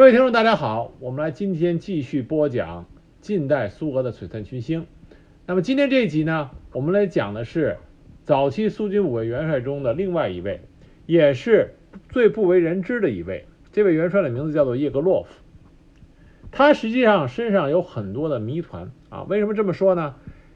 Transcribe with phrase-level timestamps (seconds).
[0.00, 2.86] 各位听众，大家好，我们来今天继续播讲
[3.20, 4.86] 近代苏俄的璀璨群星。
[5.44, 7.76] 那么今天这一集呢，我们来讲的是
[8.24, 10.62] 早期苏军五位元帅中的另外一位，
[11.04, 11.74] 也是
[12.08, 13.44] 最不为人知的一位。
[13.72, 15.28] 这位元帅的名字叫做叶格洛夫。
[16.50, 19.24] 他实际上身上有很多的谜团啊。
[19.24, 20.14] 为什么这么说呢？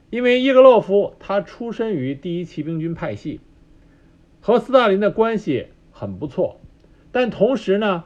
[0.09, 3.41] 因为叶格洛夫他出身于第一骑兵军派系，
[4.41, 6.63] 和斯大林的关系很不错，
[7.13, 8.05] 但同时呢。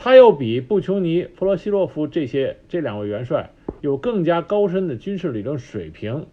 [0.00, 3.50] 他又比布琼尼、弗罗西洛夫这些这两位元帅
[3.80, 6.26] 有更加高深的军事理论水平，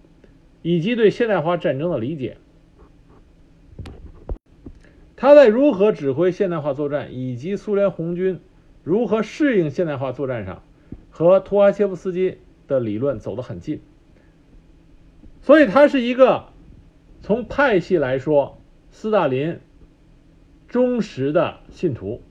[0.62, 2.38] 以及对现代化战争的理解。
[5.16, 8.40] 他在如何指挥现代化作战，以及苏联红军
[8.84, 10.62] 如何适应现代化作战上，
[11.10, 12.38] 和图哈切夫斯基
[12.68, 13.82] 的理论走得很近。
[15.42, 16.50] 所以，他是一个
[17.22, 19.60] 从派系来说，斯大林
[20.68, 22.22] 忠实的信徒。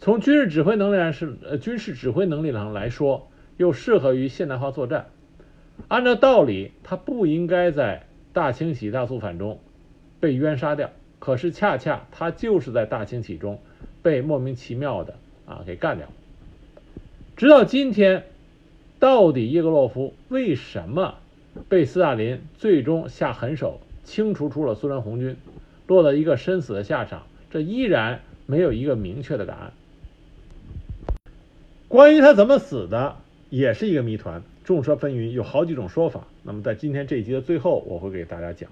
[0.00, 5.06] 从军事指挥能力上是呃军事指挥能力上来说，又适合于现代化作战。
[5.88, 9.60] 按照道理，他不应该在大清洗、大肃反中
[10.20, 10.90] 被冤杀掉。
[11.18, 13.60] 可是恰恰他就是在大清洗中
[14.02, 16.06] 被莫名其妙的啊给干掉。
[17.36, 18.24] 直到今天，
[19.00, 21.16] 到底叶格洛夫为什么
[21.68, 25.36] 被斯大林最终下狠手清除出了苏联红军，
[25.88, 27.26] 落得一个身死的下场？
[27.50, 29.72] 这依然没有一个明确的答案。
[31.88, 33.16] 关于他怎么死的，
[33.48, 36.26] 也是一个谜团，众说纷纭，有好几种说法。
[36.42, 38.68] 那么在今天这一集的最后，我会给大家讲。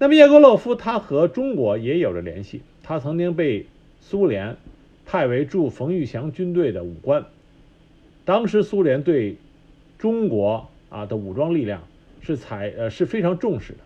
[0.00, 3.66] 那么叶格洛夫他和中国也有着联系，他曾经被
[4.00, 4.56] 苏联
[5.04, 7.26] 派为驻冯玉祥军队的武官。
[8.24, 9.36] 当时苏联对
[9.96, 11.84] 中国啊的武装力量
[12.20, 13.78] 是采呃是非常重视的。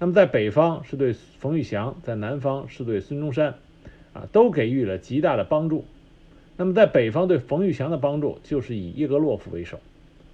[0.00, 3.54] 那么在北方是对冯玉祥，在南方是对孙中山，
[4.12, 5.84] 啊都给予了极大的帮助。
[6.62, 9.80] 那么，在北方对冯玉祥的帮助就是以叶格洛夫为首，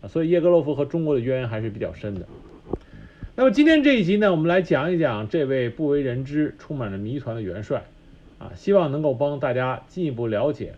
[0.02, 2.26] 啊，所以叶格洛夫和中国的渊源还是比较深的。
[3.34, 7.84] 那么今天这一集呢，我们来讲一讲这位不为人知、充满着谜团的元帅，
[8.38, 10.74] 啊，希望能够帮大家进一步了解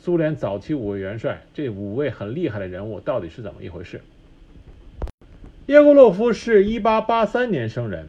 [0.00, 4.00] 苏联早期五位元帅这五位很厉害的人物到底是怎么一回事。
[5.66, 8.08] 叶格洛夫是一八八三年生人，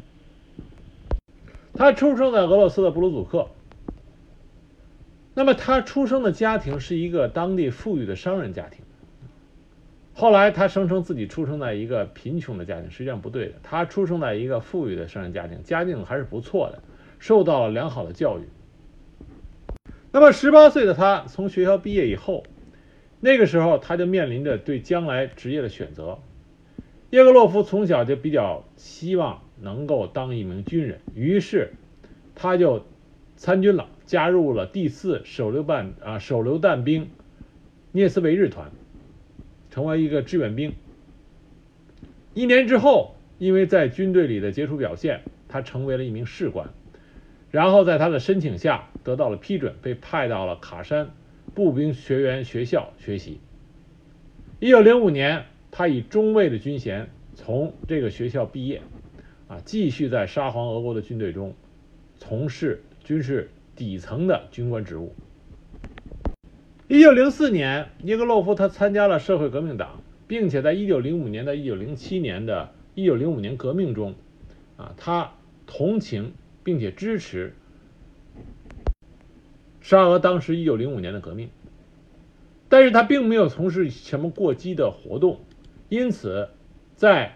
[1.75, 3.47] 他出生在俄罗斯的布鲁祖克。
[5.33, 8.83] 那么他出生的家庭是一个当地富裕的商人家庭。
[10.13, 13.53] 后来他声称自己出生在一个贫穷的家庭，实际上不对的。
[13.63, 16.83] 他出生在一个富裕的商人家庭，家境还是不错的，
[17.17, 18.43] 受到了良好的教育。
[20.11, 22.43] 那么十八岁的他从学校毕业以后，
[23.19, 26.19] 那个时候他就面临着对将来职业的选择。
[27.09, 31.73] 叶格洛夫从小就比较希望能够当一名军人，于是
[32.35, 32.85] 他就
[33.35, 33.87] 参军了。
[34.05, 37.09] 加入了第四手榴弹啊手榴弹兵
[37.91, 38.71] 涅斯维日团，
[39.71, 40.73] 成为一个志愿兵。
[42.33, 46.69] 一年之后，因为在军队里的杰出表现，他成为了一名士官。
[47.51, 51.11] 然后在他的申请下得到了批准，被派到了卡山
[51.53, 53.39] 步兵学员学校学习。
[54.59, 58.81] 一九零五年，他以中尉的军衔从这个学校毕业，
[59.47, 61.53] 啊，继续在沙皇俄国的军队中
[62.17, 63.51] 从事军事。
[63.75, 65.13] 底层的军官职务。
[66.87, 74.13] 一九零四年，尼格洛夫他参加了社会革命党，并且在一九零五年到一九零七年的一九零五年革命中，
[74.77, 75.31] 啊，他
[75.65, 76.33] 同情
[76.63, 77.53] 并且支持
[79.81, 81.49] 沙俄当时一九零五年的革命，
[82.69, 85.39] 但是他并没有从事什么过激的活动，
[85.89, 86.49] 因此，
[86.95, 87.33] 在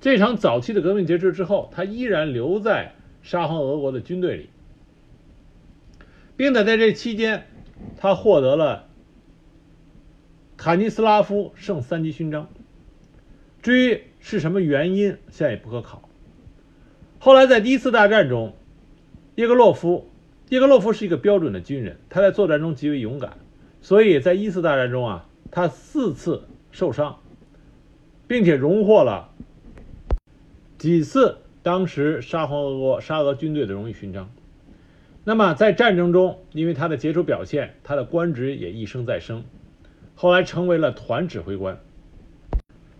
[0.00, 2.92] 这场早期的革命结束之后，他依然留在
[3.22, 4.50] 沙皇俄国的军队里。
[6.36, 7.46] 并且在这期间，
[7.96, 8.88] 他获得了
[10.56, 12.48] 卡尼斯拉夫圣三级勋章。
[13.60, 16.08] 至于是什么原因，现在也不可考。
[17.18, 18.54] 后来在第一次大战中，
[19.36, 20.10] 叶格洛夫，
[20.48, 23.38] 叶格洛夫是一个标准的军人，他在作战中极为勇敢，
[23.80, 27.20] 所以在一次大战中啊，他四次受伤，
[28.26, 29.30] 并且荣获了
[30.78, 34.28] 几次当时沙皇俄国沙俄军队的荣誉勋章。
[35.24, 39.44] 那么在战争中，因为他的杰出表现，他的官职也一升再升，
[40.16, 41.78] 后来成为了团指挥官。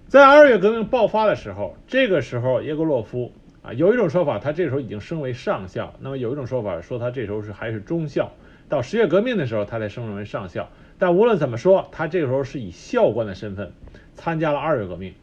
[0.06, 3.32] 在二月革命爆发的时候，这个时候叶格洛夫
[3.62, 8.30] 啊，有一种说法，他这时候已经升为上校；那么有一种说法说他这时候是还是中校。
[8.68, 10.70] 到十月革命的时候，他才升任为上校。
[10.98, 13.72] 但无论怎么说，他这个时候是以校官的身份
[14.14, 15.14] 参加了二月革命。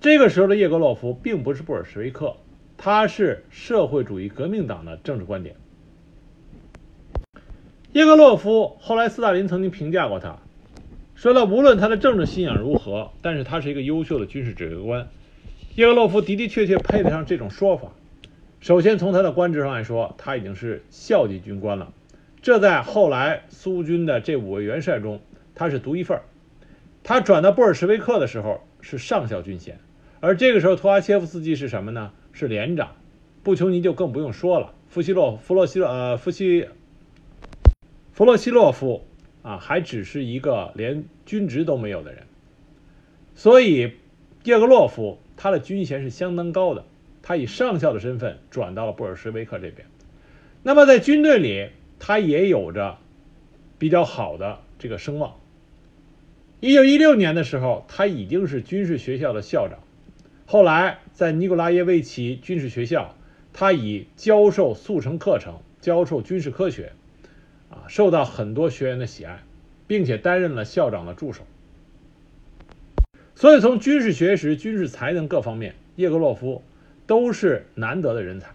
[0.00, 2.34] 这个时候的叶格洛夫并不是布尔什维克，
[2.76, 5.54] 他是社会主义革命党的政治观点。
[7.94, 10.40] 叶格洛夫后来斯大林曾经评价过他，
[11.14, 15.08] 说了无论他的政治信仰如何，但是他是一个优秀的军事指挥官。
[15.76, 17.92] 叶格洛夫的的确确配得上这种说法。
[18.58, 21.92] 首先从他的官职上来说，他已经是校级军官了，
[22.42, 25.20] 这在后来苏军的这五位元帅中，
[25.54, 26.24] 他是独一份儿。
[27.04, 29.78] 他转到布尔什维克的时候是上校军衔，
[30.18, 32.10] 而这个时候图阿切夫斯基是什么呢？
[32.32, 32.96] 是连长，
[33.44, 36.66] 布琼尼就更不用说了，夫西洛弗洛西呃夫西。
[38.14, 39.04] 弗洛西洛夫
[39.42, 42.22] 啊，还只是一个连军职都没有的人，
[43.34, 43.94] 所以
[44.44, 46.84] 叶格洛夫他的军衔是相当高的，
[47.22, 49.88] 他以上校的身份转到了布尔什维克这边。
[50.62, 52.98] 那么在军队里，他也有着
[53.80, 55.34] 比较好的这个声望。
[56.60, 59.80] 一九一六年的时候，他已经是军事学校的校长，
[60.46, 63.16] 后来在尼古拉耶维奇军事学校，
[63.52, 66.92] 他以教授速成课程、教授军事科学。
[67.74, 69.42] 啊，受到很多学员的喜爱，
[69.86, 71.42] 并且担任了校长的助手。
[73.34, 76.62] 所以从军事学识、军事才能各方面，叶格洛夫
[77.06, 78.50] 都是难得的人才。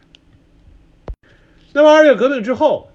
[1.73, 2.89] 那么二月革命之后，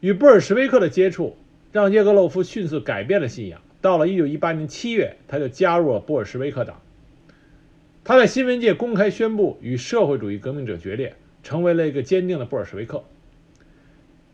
[0.00, 1.36] 与布尔什维克的接触，
[1.70, 3.62] 让叶格洛夫迅速改变了信仰。
[3.80, 6.82] 到了一九一八年七月，他就加入了布尔什维克党。
[8.04, 11.14] 他在新闻界公开宣布与社会主义革命者决裂，
[11.44, 13.04] 成为了一个坚定的布尔什维克。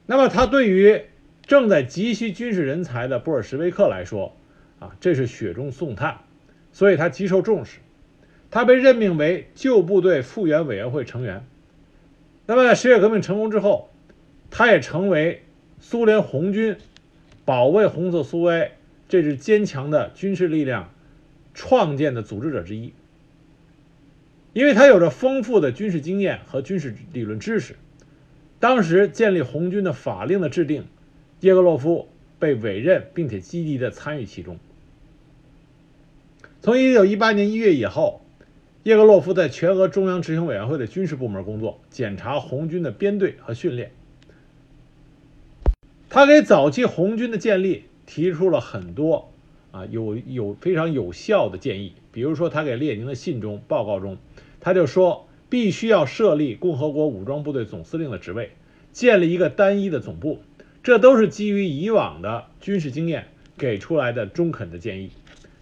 [0.07, 1.03] 那么他对于
[1.49, 4.37] 正在急需军事人才的布尔什维克来说，
[4.81, 6.19] 啊，这是雪中送炭，
[6.73, 7.79] 所以他极受重视。
[8.51, 11.47] 他被任命为旧部队复员委员会成员。
[12.45, 13.89] 那么，在十月革命成功之后，
[14.51, 15.43] 他也成为
[15.81, 16.77] 苏联红军
[17.47, 18.73] 保卫红色苏维埃
[19.09, 20.93] 这支坚强的军事力量
[21.55, 22.93] 创建的组织者之一。
[24.53, 27.77] 因为他有着丰富的军事经验和军事理论知识，
[28.61, 30.85] 当时建立红军的法令的制定。
[31.41, 32.09] 叶格洛夫
[32.39, 34.59] 被委任，并且积极地参与其中。
[36.61, 38.21] 从1918年1月以后，
[38.83, 43.93] 叶格洛夫在全俄中央执行委员会的军事部门工作，检查红军的编队和训练。
[46.09, 49.31] 他给早期红军的建立提出了很多
[49.71, 51.93] 啊有有非常有效的建议。
[52.11, 54.17] 比如说，他给列宁的信中报告中，
[54.59, 58.51] 他就说必须要设立共和国武装部队总司令的职位，
[58.93, 60.41] 建立一个单一的总部。
[60.89, 65.11] 这都是基于以往的军事经验给出来的中肯的建议，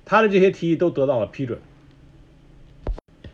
[0.04, 1.58] 他的这些提议都得到了批准。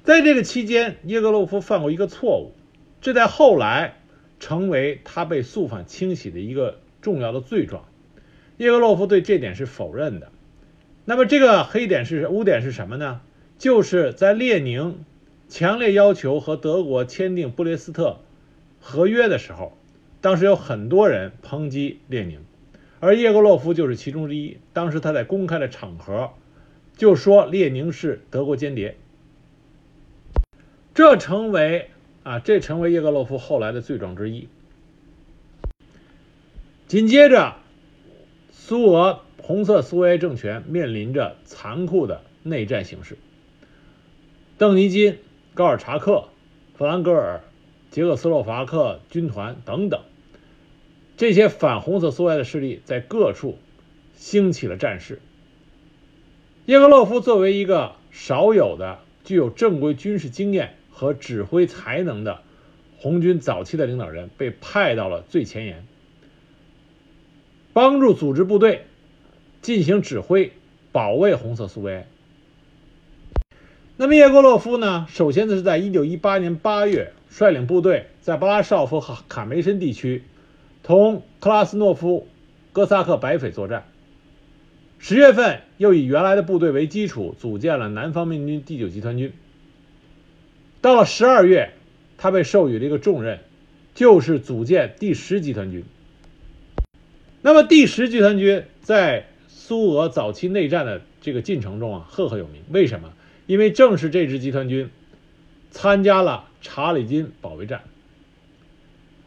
[0.03, 2.55] 在这个期间，耶格洛夫犯过一个错误，
[3.03, 4.01] 这在后来
[4.41, 7.85] 成为他被肃反清洗的一个重要的罪状。
[8.57, 10.33] 耶格洛夫对这点是否认的。
[11.05, 13.21] 那么这个黑点是污点是什么呢？
[13.59, 15.05] 就是在列宁
[15.51, 18.21] 强烈要求和德国签订布列斯特
[18.81, 19.77] 合约的时候。
[20.23, 22.39] 当时有很多人抨击列宁，
[23.01, 24.57] 而叶格洛夫就是其中之一。
[24.73, 26.31] 当时他在公开的场合
[26.97, 28.97] 就说列宁是德国间谍，
[30.95, 31.91] 这成为
[32.23, 34.49] 啊，这成为叶格洛夫后来的罪状之一。
[36.87, 37.57] 紧接着，
[38.53, 43.19] 苏俄红色苏维埃政权面临着残酷的内战形势，
[44.57, 45.19] 邓尼金、
[45.55, 46.29] 高尔察克、
[46.77, 47.41] 弗兰格尔、
[47.91, 50.01] 捷克斯洛伐克军团等等。
[51.23, 53.57] 这些反红色苏维埃的势力在各处
[54.17, 55.21] 兴起了战事。
[56.67, 62.41] 叶格洛夫作为一个少有的具有正规军事经验和指挥才能的
[62.97, 65.87] 红军早期的领导人，被派到了最前沿，
[67.73, 68.87] 帮助组织部队
[69.61, 70.51] 进行指挥，
[70.91, 72.07] 保卫红色苏维埃。
[73.97, 75.07] 那么叶格洛夫呢？
[75.09, 80.25] 首先呢是在1918年8月率领部队在巴拉绍夫和卡梅申地区。
[80.83, 82.27] 同克拉斯诺夫
[82.73, 83.87] 哥萨克白匪作战。
[84.99, 89.33] 十月份，又以原来的部队为基础，组建了南方面军第九集团军。
[90.81, 91.73] 到了十二月，
[92.19, 93.41] 他被授予了一个重任，
[93.95, 95.85] 就是组建第十集团军。
[97.43, 102.63] 那么，第十集团军在苏俄早期内战的这个进程中啊，赫赫有名。
[102.71, 103.13] 为什么？
[103.47, 104.91] 因为正是这支集团军
[105.71, 107.83] 参加了查理金保卫战，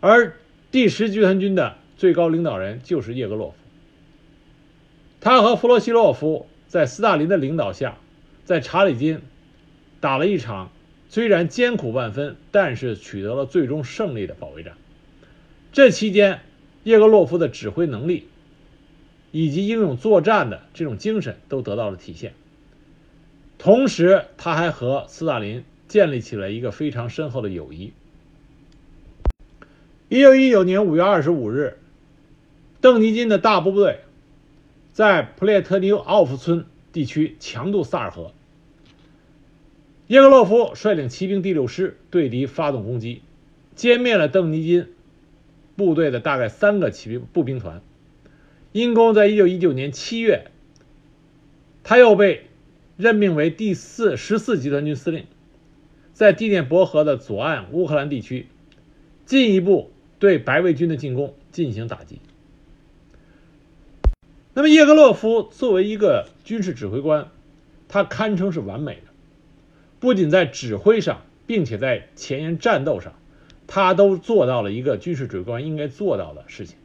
[0.01, 0.35] 而。
[0.75, 3.55] 第十集团军的最高领导人就是叶格洛夫，
[5.21, 7.97] 他和弗洛西洛夫在斯大林的领导下，
[8.43, 9.21] 在查理金
[10.01, 10.73] 打了一场
[11.07, 14.73] 虽然艰苦万分，但是取得了最终胜利的保卫战。
[15.71, 16.41] 这期间，
[16.83, 18.27] 叶格洛夫的指挥能力
[19.31, 22.33] 以及英勇作战的这种精神都得到了体现。
[23.57, 27.93] 同时，他还和斯大林建立起了一个非常深厚的友谊。
[30.15, 31.77] 一九一九年五月二十五日，
[32.79, 33.99] 邓尼金的大部队
[34.93, 38.31] 在普列特尼奥夫村地区强渡萨尔河。
[40.07, 43.23] 叶格洛夫率领骑兵第六师对敌发动攻击，
[43.75, 44.87] 歼灭了邓尼金
[45.75, 47.81] 部队的大概三个骑兵步兵团。
[48.71, 50.45] 因公在一九一九年七月，
[51.83, 52.47] 他又被
[52.95, 55.25] 任命为第四十四集团军司令，
[56.13, 58.47] 在第聂伯河的左岸乌克兰地区，
[59.25, 62.19] 进一步对白卫军的进攻进行打击。
[64.53, 67.27] 那么叶格洛夫作为一个军事指挥官，
[67.89, 69.01] 他堪称是完美的。
[69.99, 73.13] 不仅在指挥上，并且在前沿战斗上，
[73.67, 76.77] 他都做到了一个军事指挥官应该做到的事情。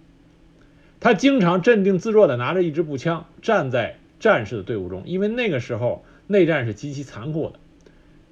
[0.99, 7.59] 他经常镇定自若地拿着一支步枪站在战士的队伍中，因为那个时候内战是极其残酷的，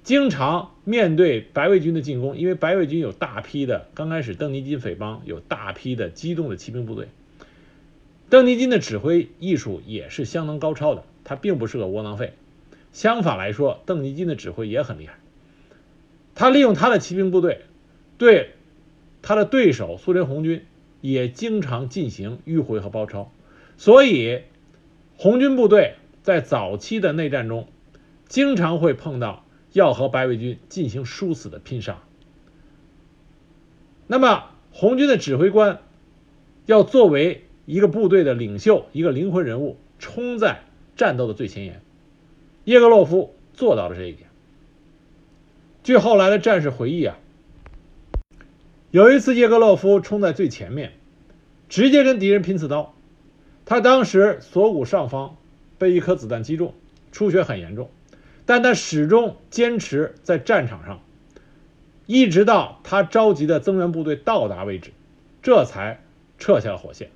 [0.09, 7.09] 经常面对白卫军的进攻，因为白卫军有大批的刚开始邓尼金匪帮有大批的机动的骑兵部队，
[8.27, 12.33] 邓尼金的指挥艺术也是相当高超的，他并不是个窝囊废。
[12.91, 15.13] 相反来说，邓尼金的指挥也很厉害。
[16.33, 17.61] 他利用他的骑兵部队，
[18.17, 18.53] 对
[19.21, 20.65] 他的对手苏联红军
[21.01, 23.31] 也经常进行迂回和包抄。
[23.77, 24.41] 所以，
[25.17, 27.67] 红军部队在早期的内战中，
[28.27, 31.99] 经常会碰到要和白卫军进行殊死的拼杀。
[34.07, 35.81] 那么，红军的指挥官
[36.65, 40.63] 要作为一个部队的领袖，一个灵魂人物，冲在
[40.95, 41.81] 战斗的最前沿。
[42.63, 44.29] 叶格洛夫做到了这一点。
[45.83, 47.17] 据后来的战士回忆啊，
[48.91, 50.93] 有一次叶格洛夫冲在最前面，
[51.67, 52.93] 直接跟敌人拼刺刀。
[53.65, 55.37] 他当时锁骨上方
[55.77, 56.73] 被一颗子弹击中，
[57.11, 57.91] 出血很严重，
[58.49, 61.03] 但他始终坚持在战场上，
[62.07, 64.89] 一直到他召集的增援部队到达为止，
[65.43, 66.01] 这才
[66.39, 67.11] 撤下了火线。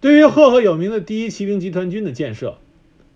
[0.00, 2.58] 对于赫赫有名的第一骑兵集团军的建设。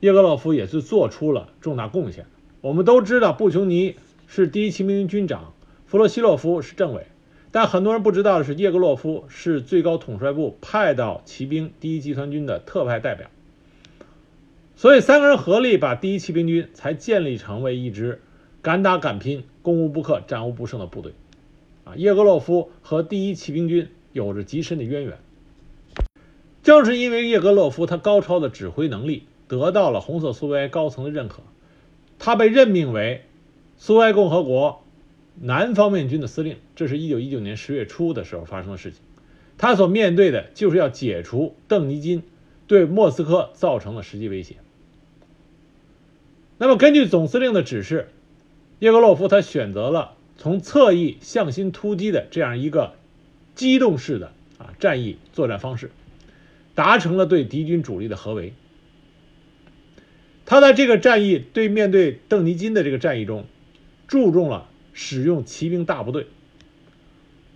[0.00, 2.26] 叶格洛夫也是做出了重大贡献。
[2.62, 3.94] 我们都知道，布琼尼
[4.26, 5.54] 是第一骑兵军军长，
[5.87, 7.06] 弗洛西洛夫是政委，
[7.52, 13.30] 但很多人不知道的是，叶格洛夫是最高统帅部派到骑兵第一集团军的特派代表。
[14.82, 18.20] 所以，三个人合力把第一骑兵军才建立成为一支
[18.62, 21.12] 敢打敢拼、攻无不克、战无不胜的部队。
[21.84, 25.18] 啊，叶格洛夫和第一骑兵军有着极深的渊源。
[26.64, 29.22] 正是因为叶格洛夫他高超的指挥能力。
[29.46, 31.44] 得到了红色苏维埃高层的认可，
[32.18, 33.22] 他被任命为
[33.78, 34.82] 苏维埃共和国
[35.40, 36.56] 南方面军的司令。
[36.74, 38.98] 这是一九一九年十月初的时候发生的事情。
[39.58, 42.24] 他所面对的就是要解除邓尼金
[42.66, 44.56] 对莫斯科造成的实际威胁。
[46.62, 48.07] 那么，根据总司令的指示，
[48.78, 52.95] 叶格洛夫他选择了从侧翼向心突击的这样一个
[53.57, 55.90] 机动式的啊战役作战方式，
[56.76, 58.52] 达成了对敌军主力的合围。
[60.47, 63.45] 他在这个战役对面对邓尼金的这个战役中，
[64.07, 66.28] 注重了使用骑兵大部队。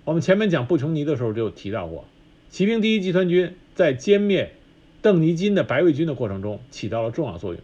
[0.04, 2.06] 我们前面讲布琼尼的时候就提到过，
[2.50, 4.56] 骑兵第一集团军在歼灭
[5.00, 7.62] 邓尼金的白卫军的过程中起到了重要作用。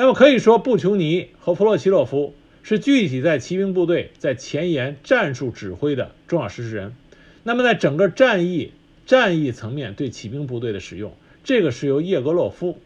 [0.00, 6.94] 那么可以说，布琼尼和弗洛西洛夫是具体在骑兵部队在前沿战术指挥的重要实施人。
[7.42, 8.70] 那么在整个战役
[9.06, 12.78] 战役层面对骑兵部队的使用，这个是由叶格洛夫。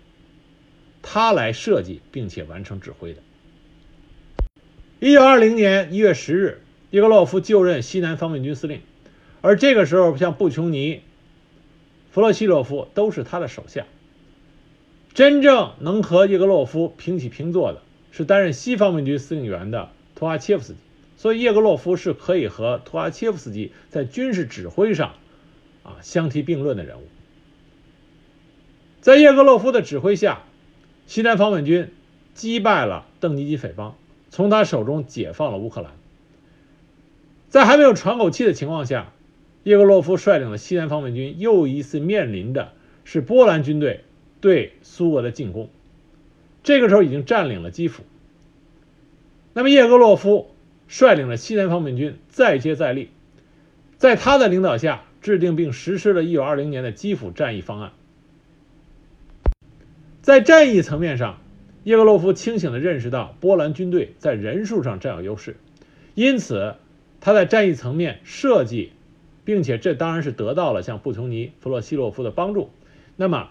[1.03, 3.21] 他来设计并且完成指挥的。
[4.99, 8.81] 一九二零年一月十日，叶格洛夫就任西南方面军司令，
[9.43, 11.03] 而这个时候，像布琼尼、
[12.11, 13.85] 弗洛西洛夫都是他的手下。
[15.15, 20.79] 真正能和叶格洛夫平起平坐的，是担任西方面军司令员的图阿切夫斯基。
[21.17, 25.15] 所以，叶格洛夫是可以和图阿切夫斯基在军事指挥上
[25.83, 27.03] 啊相提并论的人物。
[29.01, 30.43] 在叶格洛夫的指挥下。
[31.05, 31.91] 西南方面军
[32.33, 33.97] 击败了邓尼基匪帮，
[34.31, 35.93] 从他手中解放了乌克兰。
[37.49, 39.13] 在还没有喘口气的情况下，
[39.65, 42.73] 叶格洛夫率领的西南方面军又一次面临的
[43.05, 44.05] 是波兰军队
[44.43, 45.71] 对苏俄的进攻。
[46.63, 48.03] 这个时候已经占领了基辅。
[49.55, 50.55] 那么叶格洛夫
[50.87, 53.09] 率领了西南方面军再接再厉，
[53.97, 57.93] 在他的领导下制定并实施了1920年的基辅战役方案。
[60.21, 61.41] 在战役层面上，
[61.85, 65.57] 叶格洛夫清醒地认识到波兰军队在人数上占有优势，
[66.15, 66.77] 因此
[67.21, 68.93] 他在战役层面设计，
[69.45, 72.71] 并且这当然是得到了像布琼尼、弗洛西洛夫的帮助。
[73.17, 73.51] 那么，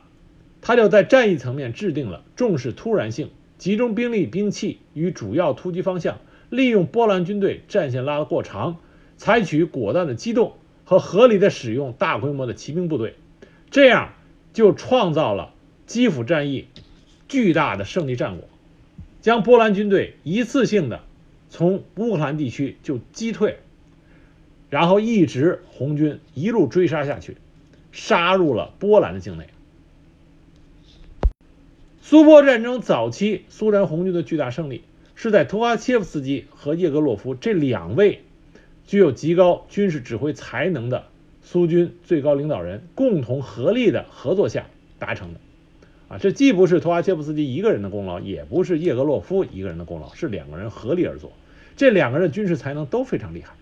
[0.62, 8.78] 他就在战役层面制定了重视突然性、集中兵力、兵器与主要突击方向，利用波兰军队战线拉得过长，
[9.18, 10.54] 采取果断的机动
[10.86, 13.16] 和合理的使用大规模的骑兵部队，
[13.72, 14.14] 这样
[14.54, 15.54] 就创造了
[15.88, 16.68] 基辅战役
[17.28, 18.48] 巨大的胜利战果，
[19.22, 21.02] 将波兰军队一次性的
[21.50, 23.58] 从乌克兰地区就击退，
[24.70, 27.38] 然后一直红军一路追杀下去，
[27.92, 29.48] 杀入了波兰的境内。
[32.04, 34.82] 苏波战争早期，苏联红军的巨大胜利
[35.14, 38.24] 是在图哈切夫斯基和叶格洛夫这两位
[38.88, 41.06] 具有极高军事指挥才能的
[41.44, 44.66] 苏军最高领导人共同合力的合作下
[44.98, 45.40] 达成的。
[46.08, 51.32] 啊，这既不是图哈切夫斯基一个人的功劳，也不是叶格洛夫一个人的功劳，是两个人合力而做。
[51.78, 53.54] 这两个人的军事才能都非常厉害。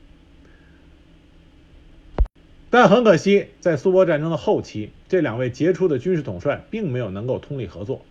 [2.69, 8.01] 但很可惜，在苏波战争的后期，这两位杰出的军事统帅并没有能够通力合作。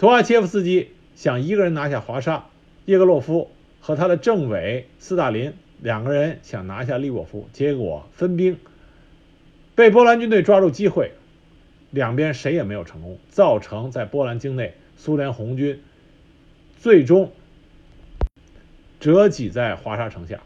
[0.00, 2.46] 图哈切夫斯基想一个人拿下华沙，
[2.86, 8.56] 叶格洛夫和他的政委斯大林两个人想拿下利沃夫，结果分兵，
[9.74, 11.12] 被波兰军队抓住机会，
[11.90, 15.82] 两边谁也没有成功，造成在波兰境内苏联红军
[16.78, 17.30] 最终
[19.00, 20.40] 折戟在华沙城下。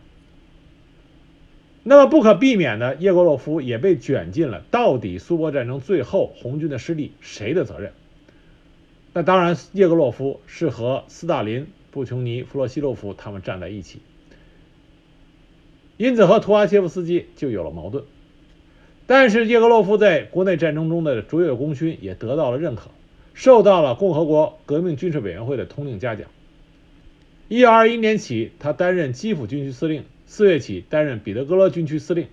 [1.84, 7.92] 那么不可避免的，叶格洛夫也被卷进了到底苏波战争最后红军的失利谁的责任？
[9.16, 14.00] 那当然，叶格洛夫是和斯大林、布琼尼、弗洛西洛夫他们站在一起，
[15.96, 18.02] 因此和图哈切夫斯基就有了矛盾。
[19.06, 22.90] 但是叶格洛夫在国内战争中的卓越功勋也得到了认可，
[23.34, 26.26] 受到了共和国革命军事委员会的通令嘉奖。
[27.46, 32.26] 一九二一年起，他担任基辅军区司令；四月起，担任彼得格勒军区司令。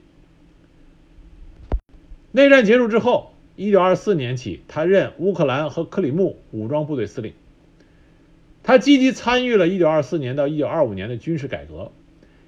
[2.31, 3.27] 内战结束之后。
[3.55, 7.33] 一九二四年起，他任乌克兰和克里木武装部队司令。
[8.63, 11.91] 他积极参与了一九二四年到一九二五年的军事改革。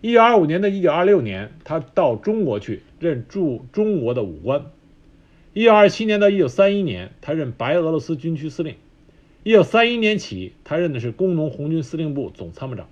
[0.02, 4.66] 一九二五年到一九二六年，他到中国去任驻中国的武官。
[5.54, 8.76] 一九二七年到一九三一年，他任白俄罗斯军区司令。
[9.44, 12.88] 一九三一年起，他任的是工农红军司令部总参谋长。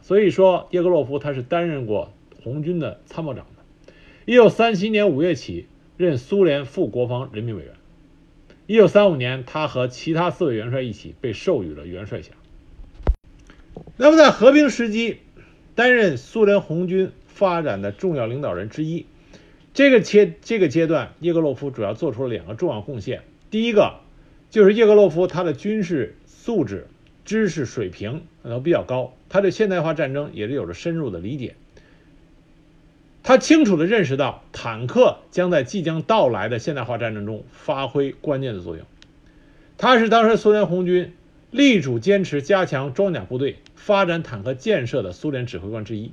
[0.00, 2.12] 所以说，叶格洛夫他是担任过
[2.42, 3.92] 红军的参谋长的。
[4.24, 5.66] 一九三七年五月起。
[6.02, 7.74] 任苏联副国防人民委员。
[8.66, 12.32] 一九三五年，他和其他四位元帅一起被授予了元帅衔。
[13.96, 15.18] 那么，在和平时期，
[15.74, 19.06] 担任苏联红军发展的重要领导人之一。
[19.74, 23.22] 这个阶这个阶段，叶格洛夫主要做出了两个重要贡献。
[23.50, 24.00] 第一个
[24.50, 26.88] 就是叶格洛夫他的军事素质、
[27.24, 31.54] 知识水平都比较高，他对现代化战争也是有着深入的理解。
[33.22, 38.84] 他清楚地认识到，坦克将在即将到来的现代化战争中发挥关键的作用。
[39.78, 41.14] 他是当时苏联红军
[41.50, 46.12] 力主坚持加强装甲部队、发展坦克建设的苏联指挥官之一。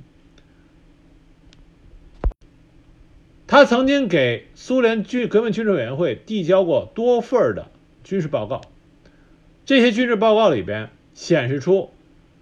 [3.48, 7.66] 他曾经给苏联军革命军事委员会递交过多份的
[8.04, 8.60] 军事报告，
[9.66, 11.90] 这些军事报告里边显示出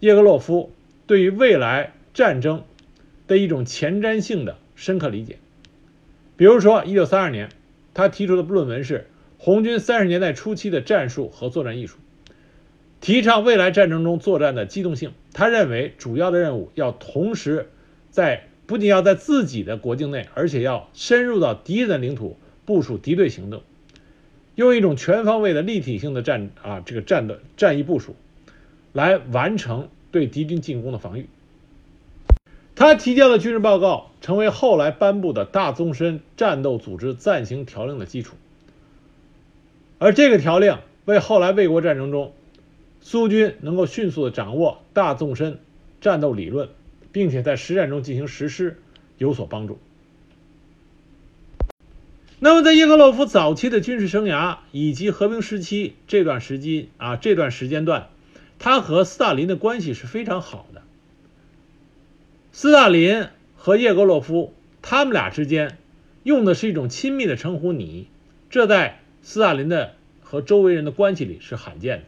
[0.00, 0.70] 叶格洛夫
[1.06, 2.64] 对于未来战争。
[3.28, 5.38] 的一种前瞻性的深刻理解，
[6.36, 7.50] 比如说，一九三二年，
[7.94, 8.98] 他提出的论文是
[9.36, 11.98] 《红军三十年代初期的战术和作战艺术》，
[13.00, 15.12] 提倡未来战争中作战的机动性。
[15.32, 17.68] 他认为，主要的任务要同时
[18.10, 23.62] 在不仅要在自己的国境内，而且要深入到敌人的领土部署敌对行动，
[24.54, 28.16] 用一种全方位的立体性的战啊这个战的战役部署，
[28.92, 31.28] 来完成对敌军进攻的防御。
[32.78, 38.36] 他提交的军事报告成为后来颁布的大纵深战斗组织暂行条令的基础，
[39.98, 42.32] 而这个条令为后来卫国战争中
[43.00, 45.58] 苏军能够迅速的掌握大纵深
[46.00, 46.68] 战斗理论，
[47.10, 48.80] 并且在实战中进行实施
[49.16, 49.80] 有所帮助。
[52.38, 58.10] 那么，在叶格洛夫早期的军事生涯以及和平时期这段时期啊这段时间段，
[58.60, 60.82] 他和斯大林的关系是非常好的。
[62.60, 65.78] 斯大林和叶格洛夫，他们俩之间
[66.24, 68.08] 用的是一种亲密的称呼“你”，
[68.50, 72.06] 这在斯大林的和周围人的关系里是罕见的。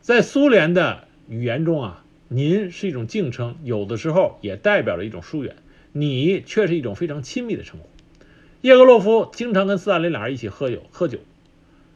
[0.00, 5.56] 在苏联的语言中啊，“您”是一种敬称，有的时候也代表着一种疏远
[5.90, 7.88] ，“你”却是一种非常亲密的称呼。
[8.60, 11.18] 叶格洛夫经常跟斯大林俩人一起喝酒，喝酒，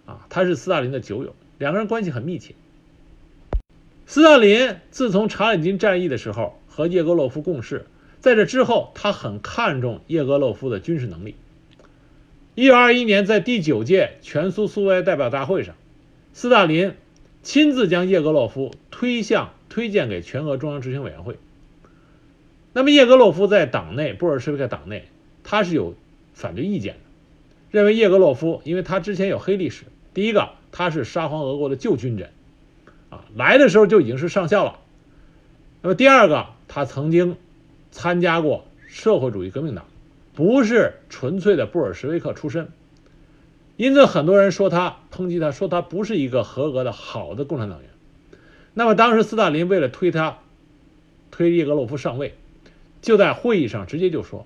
[0.07, 2.57] 啊，他是斯大林的酒友，两个人关系很密切。
[4.07, 6.59] 斯大林自从查理金战役的时候。
[6.75, 7.87] 和叶格洛夫共事，
[8.19, 11.37] 在这之后，他很看重叶格洛夫的军事能力。
[12.57, 15.77] 一九二一年，在第九届全苏苏维埃代表大会上，
[16.33, 16.95] 斯大林
[17.45, 21.39] 亲自将叶格洛夫推向推荐给全俄中央执行委员会。
[22.73, 25.05] 那么叶格洛夫在党内，布尔什维克党内，
[25.45, 25.95] 他是有
[26.33, 27.01] 反对意见的，
[27.71, 29.85] 认为叶格洛夫，因为他之前有黑历史。
[30.13, 32.31] 第一个，他是沙皇俄国的旧军人，
[33.11, 34.81] 啊，来的时候就已经是上校了。
[35.83, 37.37] 那么第二个，他曾经
[37.93, 39.85] 参加过社会主义革命党，
[40.35, 42.67] 不是纯粹的布尔什维克出身，
[43.77, 47.89] 因此很多人说他抨击他，说他不是一个合格的好的共产党员。
[48.73, 50.39] 那么当时斯大林为了推他，
[51.31, 52.35] 推叶格洛夫上位。
[53.01, 54.45] 就在会议上直接就说，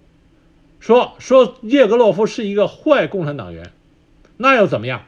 [0.80, 3.72] 说说叶格洛夫是一个坏共产党员，
[4.36, 5.04] 那又怎么样？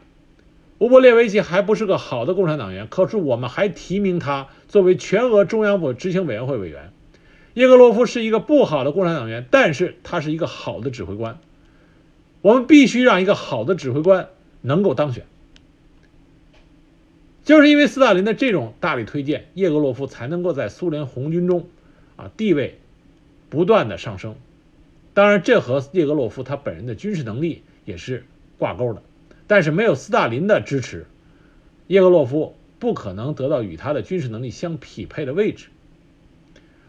[0.79, 6.93] 乌波列维奇还不是个好的共产党员，可是我们还提名他作为全俄中央部执行委员会委员。
[7.55, 11.39] 叶格洛夫是一个不好的共产党员，但是他是一个好的指挥官。
[12.43, 14.29] 我们必须让一个好的指挥官
[14.61, 15.25] 能够当选。
[17.45, 21.69] 就是因为斯大林的这种大力推荐，叶格洛夫才能够在苏联红军中
[22.17, 22.79] 啊地位。
[23.49, 24.37] 不断的上升，
[25.13, 28.25] 当然这和叶格洛夫他本人的军事能力也是
[28.59, 29.03] 挂钩的，
[29.49, 31.09] 但是没有斯大林的支持，
[31.89, 35.67] 叶格洛夫不可能得到与他的军事能力相匹配的位置。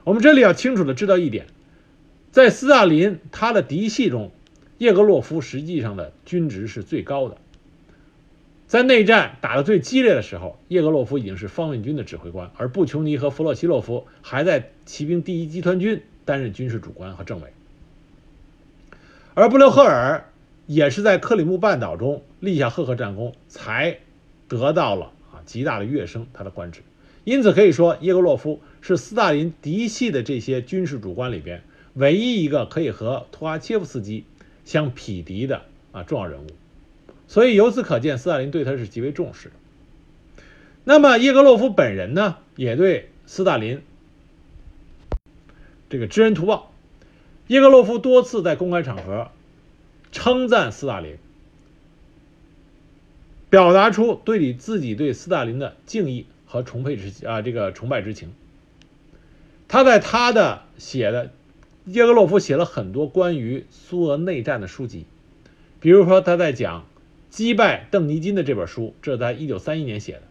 [0.04, 1.48] 我们这里要清楚的知道一点，
[2.32, 4.32] 在斯大林他的嫡系中，
[4.78, 7.38] 叶格洛夫实际上的军职是最高的，
[8.68, 16.02] 在内战打得最激烈的时候，叶格洛夫已经是方面军的指挥官，而布琼尼和弗洛西洛夫还在骑兵第一集团军。
[16.24, 17.52] 担任军事主官和政委，
[19.34, 20.30] 而布留赫尔
[20.68, 23.98] 也是在克里木半岛中立下赫赫战功，才
[24.48, 26.84] 得到了啊极大的跃升他的官职。
[27.24, 31.64] 因此可以说，叶格洛夫是斯大林嫡系的这些军事主官里边
[31.94, 34.26] 唯一一个可以和图哈切夫斯基
[34.66, 36.48] 相匹敌的啊重要人物。
[37.28, 39.52] 所以由此可见，斯大林对他是极为重视。
[40.84, 43.82] 那么叶格洛夫本人呢，也对斯大林。
[45.90, 46.74] 这个知恩图报，
[47.48, 49.30] 叶格洛夫多次在公开场合
[50.12, 51.18] 称赞斯大林，
[53.50, 58.34] 表达出对你自己对斯大林的敬意和崇佩之啊这个崇拜之情。
[59.72, 61.32] 他在他的写的
[61.86, 65.06] 叶格洛夫写了很多关于苏俄内战的书籍，
[65.80, 66.86] 比如说他在讲
[67.30, 70.24] 击败邓尼金的这本书，这是在一九三一年写的，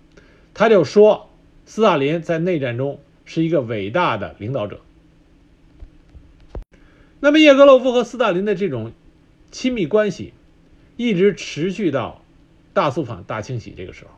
[0.53, 1.31] 他就说
[1.65, 4.83] 斯大林在内战中是一个伟大的领导者。
[7.21, 8.93] 那么叶格洛夫和斯大林的这种
[9.51, 10.35] 亲密关系，
[10.99, 12.23] 一直持续到
[12.75, 14.11] 大肃反大清洗这个时候，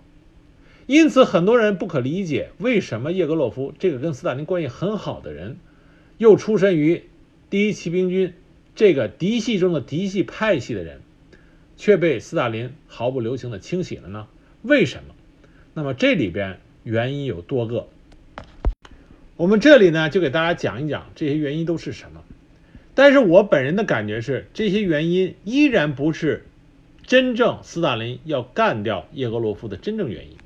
[0.93, 5.57] 因此很多人不可理解，为什么叶格洛夫这个跟斯大林关系很好的人，
[6.19, 7.05] 又出身于
[7.49, 8.35] 第一骑兵军
[8.75, 11.01] 这个嫡系中的嫡系派系的人，
[11.79, 14.27] 却被斯大林毫不留情的清洗了呢？
[14.61, 15.15] 为什么？
[15.73, 17.89] 那么这里边原因有多个，
[19.39, 22.23] 我们这里呢就给大家讲一讲这些原因都是什么。
[22.95, 26.45] 但是我本人的感觉是，这些原因依然不是
[27.07, 30.37] 真正斯大林要干掉叶格洛夫的真正原因，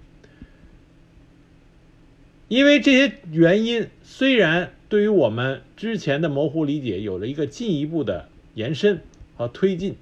[2.49, 9.01] 因为这些原因虽然对于我们之前的模糊理解有了一个进一步的延伸
[9.37, 9.97] 和推进，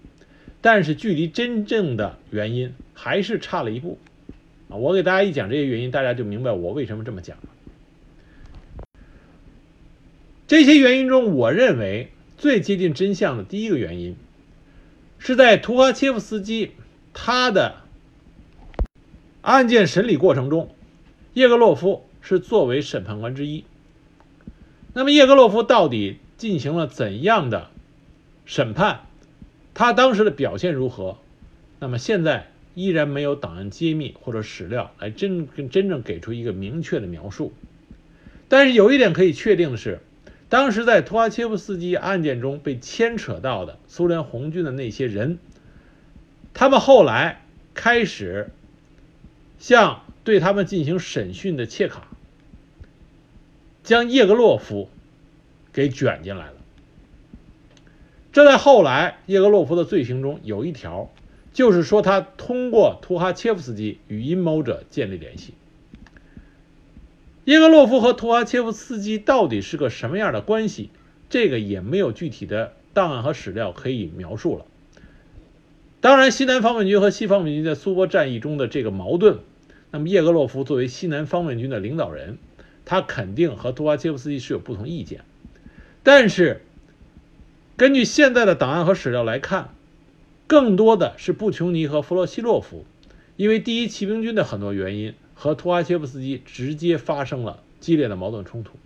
[0.61, 3.99] 但是距离真正的原因还是差了一步
[4.69, 4.77] 啊！
[4.77, 7.43] 我给大家一讲这些原因，大家就明白我为什么这么讲了。
[10.47, 12.11] 这些原因中，我认为。
[12.37, 14.17] 最接近真相的第一个原因，
[15.19, 16.73] 是在图哈切夫斯基
[17.15, 17.77] 他的
[19.41, 20.75] 案件审理过程中，
[21.33, 23.65] 叶格洛夫是作为审判官之一。
[24.95, 27.71] 那么叶格洛夫到底进行了怎样的
[28.45, 29.03] 审判？
[29.75, 31.19] 他当时的表现如何？
[31.79, 37.53] 那么现在依然没有档案揭秘或者史料来真真正给出一个明确的描述。
[38.49, 40.01] 但是有一点可以确定的是。
[40.51, 45.39] 当时在图哈切夫斯基案件中被牵扯到的苏联红军的那些人，
[46.53, 48.51] 他们后来开始
[49.59, 52.07] 向对他们进行审讯的切卡，
[53.85, 54.89] 将叶格洛夫
[55.73, 56.55] 给卷进来了。
[58.33, 61.13] 这在后来叶格洛夫的罪行中有一条，
[61.53, 65.55] 就是说他通过图哈切夫斯基与阴谋者建立联系。
[67.45, 70.91] 叶格洛夫和图哈切夫斯基到底是个什么样的关系？
[71.31, 74.65] 这个也没有具体的档案和史料可以描述了。
[76.01, 79.39] 当然，西南方面军和西方面军在苏波战役中的这个矛盾，
[79.91, 82.39] 那么叶格洛夫作为西南方面军的领导人，
[82.85, 85.23] 他肯定和图哈切夫斯基是有不同意见。
[86.03, 86.63] 但是，
[87.77, 89.71] 根据现在的档案和史料来看，
[90.47, 92.85] 更多的是布琼尼和弗洛西洛夫，
[93.37, 95.15] 因为第一骑兵军的很多原因。
[95.37, 98.77] 和图哈切夫斯基直接发生了激烈的矛盾冲突，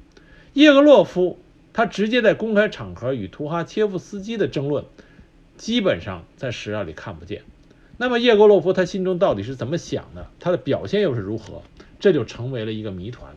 [0.55, 1.39] 叶格洛夫
[1.75, 4.87] 他直接在公开场合与图哈切夫斯基的争论，
[5.59, 7.43] 基本上在史料里看不见。
[7.99, 10.31] 那么叶戈洛夫他心中到底是怎么想的？
[10.41, 11.63] 他的表现又是如何？
[12.01, 13.37] 这就成为了一个谜团。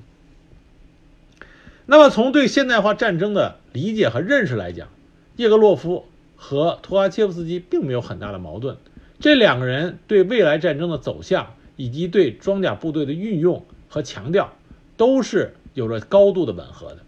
[1.92, 4.88] 那么从对现代化战争的理解和认识来讲，
[5.36, 6.06] 叶戈洛夫
[6.38, 8.78] 和图哈切夫斯基并没有很大的矛盾。
[9.20, 14.54] 这两个人对未来战争的走向以及对装甲部队的运用和强调，
[14.96, 17.00] 都是有着高度的吻合的。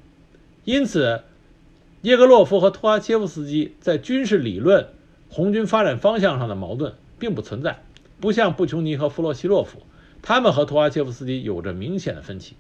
[0.65, 1.21] 因此，
[2.01, 4.87] 叶戈洛夫和图哈切夫斯基在军事理论、
[5.29, 7.81] 红军发展方向上的矛盾并不存在，
[8.19, 9.79] 不像布琼尼和弗洛西洛夫，
[10.21, 12.57] 他们和图哈切夫斯基有着明显的分歧。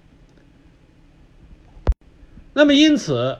[2.53, 3.37] 那么，因此，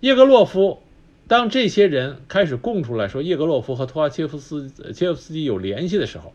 [0.00, 0.82] 叶戈洛夫
[1.28, 6.32] 当这些人开始供出来说叶戈洛夫和托阿切夫斯切夫斯基有联系的时候，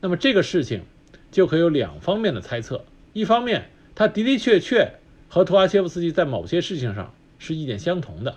[0.00, 0.82] 那么这个事情
[1.30, 4.94] 就可有两方面的猜测：一方面，他的的确确。
[5.32, 8.34] 和托阿切夫斯基在某些事情上是意见相同的，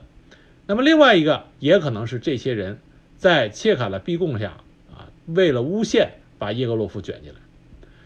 [0.67, 2.78] 那么另外一个也可能是这些人
[3.17, 4.58] 在切卡的逼供下
[4.91, 7.39] 啊，为了诬陷把叶戈洛夫卷进来。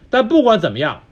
[0.08, 1.04] 但不管怎么样，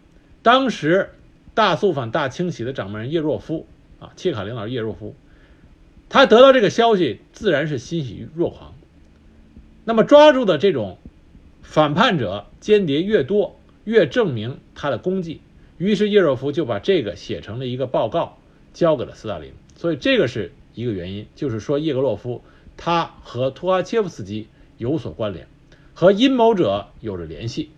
[0.42, 1.10] 当时
[1.52, 3.66] 大肃反大清洗的掌门人叶若夫
[3.98, 5.14] 啊，切卡领导叶若夫，
[6.08, 8.74] 他得到这个消息自然是欣喜若狂。
[9.84, 10.98] 那么抓住的这种
[11.62, 15.40] 反叛者间谍越多，越证明他的功绩。
[15.78, 18.38] 于是叶若夫就把这个写成了一个报告，
[18.72, 19.52] 交给了斯大林。
[19.76, 22.42] 所以这个是一个原因，就是说叶格洛夫
[22.76, 25.46] 他和托阿切夫斯基有所关联，
[25.94, 27.70] 和阴谋者有着联系。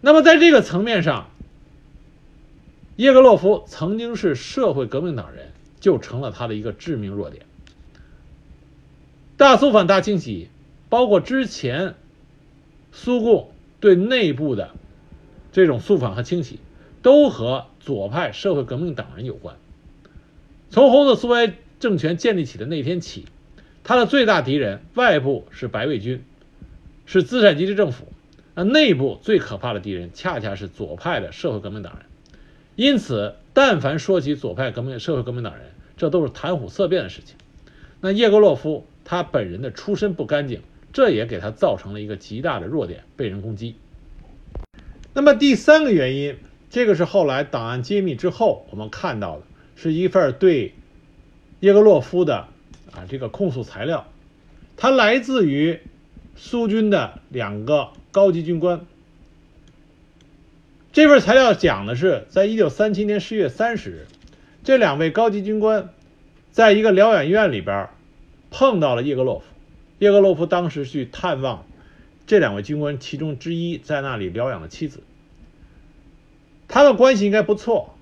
[0.00, 1.28] 那么在这个层面上，
[2.98, 7.46] 叶格洛夫曾经是社会革命党人，就成了他的一个致命弱点。
[9.36, 10.48] 大肃反大清洗，
[10.88, 11.94] 包括之前
[12.90, 14.70] 苏共对内部的。
[15.52, 16.58] 这种肃反和清洗，
[17.00, 19.54] 都和左派社会革命党人有关。
[20.70, 23.26] 从红色苏维埃政权建立起的那天起，
[23.84, 26.24] 他的最大敌人外部是白卫军，
[27.06, 28.06] 是资产阶级政府；
[28.56, 32.07] 那内部最可怕的敌人恰恰是左派的社会革命党人。
[32.78, 35.64] 因此，但凡说起左派革命、社会革命党人，
[35.96, 37.34] 这都是谈虎色变的事情。
[38.00, 40.60] 那叶戈洛夫他本人的出身不干净，
[40.92, 43.74] 这也给他造成了一个极大的弱点，被人攻击。
[45.12, 46.36] 那么第三个原因，
[46.70, 49.42] 这个是后来档案揭秘之后我们看到的，
[49.74, 50.72] 是一份对
[51.58, 52.46] 叶格洛夫的
[52.92, 54.06] 啊这个控诉材料，
[54.76, 55.80] 它来自于
[56.36, 58.86] 苏军的两个高级军官。
[60.92, 64.06] 这份材料讲的是，在一九三七年十月三十日，
[64.64, 65.90] 这两位高级军官
[66.50, 67.88] 在一个疗养院里边
[68.50, 69.44] 碰到了叶格洛夫，
[69.98, 71.64] 叶格洛夫当时去探望。
[72.26, 75.02] 这两位军官其中之一在那里疗养的妻子，
[76.68, 77.94] 他们关系应该不错。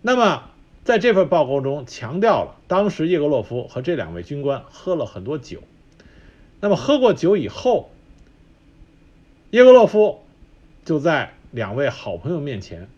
[0.00, 0.50] 那么
[0.84, 5.62] 在这份报告中强调了，当时叶格洛夫和这两位军官喝了很多酒。
[6.60, 7.90] 那么喝过酒以后，
[9.50, 10.22] 叶格洛夫
[10.86, 12.88] 就在两位好朋友面前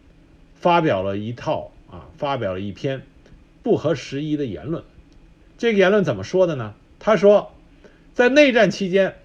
[0.54, 3.02] 发表了一套啊，发表了一篇
[3.62, 4.84] 不合时宜的言论。
[5.58, 6.74] 这个言论怎么说的呢？
[6.98, 7.52] 他说，
[8.14, 9.16] 在内战期间。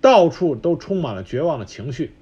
[0.00, 2.12] 到处都充满了绝望的情绪。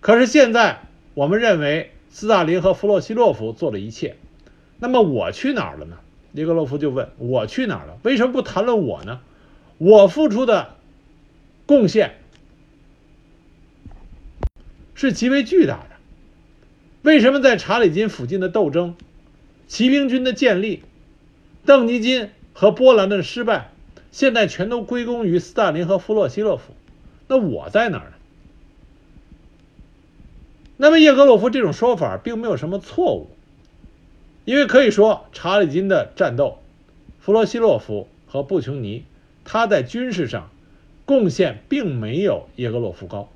[0.00, 0.80] 可是现在，
[1.14, 4.16] 我们认为斯大林和弗洛西洛夫做了一切。
[4.80, 5.98] 那么我去哪儿了呢？
[6.32, 7.96] 尼格洛夫就问我去哪儿了？
[8.02, 9.20] 为什么不谈论我呢？
[9.78, 10.74] 我付出的
[11.64, 12.16] 贡献
[15.02, 15.96] 是极为巨大的。
[17.02, 18.94] 为什么在查理金附近的斗争、
[19.66, 20.84] 骑兵军的建立、
[21.66, 23.72] 邓尼金和波兰的失败？
[24.12, 26.74] 现在全都归功于斯大林和弗洛西洛夫，
[27.26, 28.12] 那我在哪儿呢？
[30.76, 33.28] 那么叶格洛夫这种说法并没有什么错误，
[34.44, 36.60] 因为可以说查理金的战斗，
[37.18, 39.02] 弗洛西洛夫和布琼尼
[39.44, 40.48] 他在军事上
[41.04, 43.28] 贡献并没有叶格洛夫高。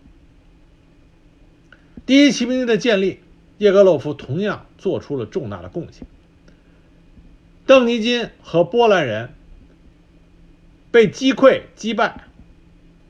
[2.06, 3.20] 第一骑兵军的建立，
[3.58, 6.06] 叶格洛夫同样做出了重大的贡献。
[7.66, 9.30] 邓尼金和波兰人。
[10.92, 12.24] 被击溃击败，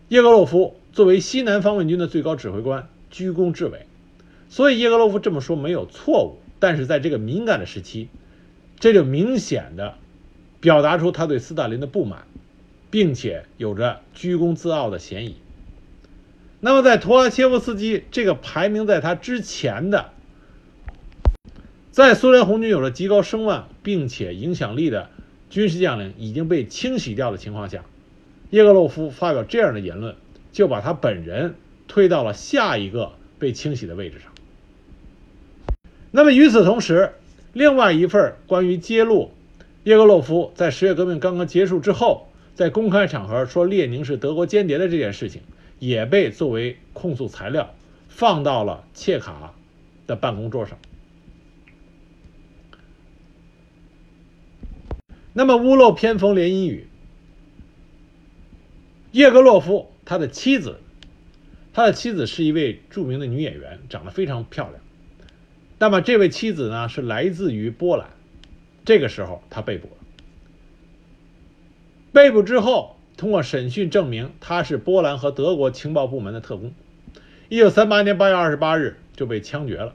[0.09, 3.87] 叶格洛夫作为西南方面军的最高指挥官居功至伟，
[4.49, 6.41] 所以叶格洛夫这么说没有错误。
[6.59, 8.09] 但是在这个敏感的时期，
[8.81, 9.95] 这就明显的
[10.59, 12.27] 表达出他对斯大林的不满，
[12.91, 15.37] 并且有着居功自傲的嫌疑。
[16.66, 20.11] 那么在图拉切夫斯基这个排名在他之前的，
[21.92, 25.09] 在苏联红军有着极高声望并且影响力的。
[25.48, 27.85] 军事将领已经被清洗掉的情况下，
[28.50, 30.16] 叶格洛夫发表这样的言论，
[30.50, 31.55] 就把他本人
[31.87, 34.33] 推到了下一个被清洗的位置上。
[36.11, 37.12] 那么与此同时，
[37.52, 39.31] 另外一份关于揭露
[39.85, 42.26] 叶格洛夫在十月革命刚刚结束之后，
[42.57, 45.42] 在公开场合说列宁是德国间谍的这件事情，
[45.79, 47.75] 也被作为控诉材料
[48.09, 49.55] 放到了切卡
[50.07, 50.79] 的办公桌上。
[55.33, 56.89] 那么屋漏偏逢连阴雨，
[59.12, 60.81] 叶格洛夫他的妻子，
[61.75, 64.81] 他的妻子是一位著名的女演员，长得非常漂亮。
[65.79, 68.09] 那么这位妻子呢是来自于波兰，
[68.87, 69.97] 这个时候他被捕了。
[72.15, 76.74] 被捕之后，通过审讯证明他是波兰和德国情报部门的特工。
[77.48, 79.94] 一九三八年八月二十八日就被枪决了。